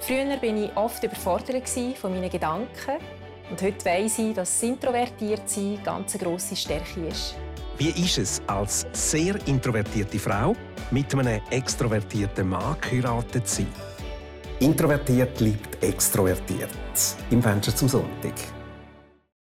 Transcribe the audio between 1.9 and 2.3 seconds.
von meinen